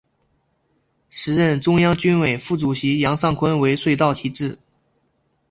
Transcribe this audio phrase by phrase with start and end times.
[1.11, 4.57] 时任中央军委副主席杨尚昆为隧道题字。